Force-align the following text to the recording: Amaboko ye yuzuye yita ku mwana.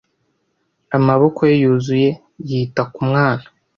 Amaboko 0.97 1.39
ye 1.49 1.55
yuzuye 1.63 2.09
yita 2.49 2.83
ku 2.93 2.99
mwana. 3.09 3.45